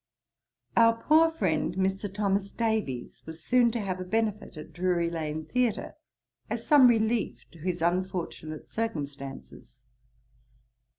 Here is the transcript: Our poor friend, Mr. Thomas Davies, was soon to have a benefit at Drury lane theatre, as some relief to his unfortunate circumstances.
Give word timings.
Our 0.75 0.95
poor 0.99 1.29
friend, 1.29 1.75
Mr. 1.75 2.11
Thomas 2.11 2.49
Davies, 2.49 3.21
was 3.27 3.43
soon 3.43 3.69
to 3.73 3.79
have 3.81 3.99
a 3.99 4.03
benefit 4.03 4.57
at 4.57 4.73
Drury 4.73 5.11
lane 5.11 5.45
theatre, 5.45 5.93
as 6.49 6.65
some 6.65 6.87
relief 6.87 7.45
to 7.51 7.59
his 7.59 7.83
unfortunate 7.83 8.67
circumstances. 8.67 9.83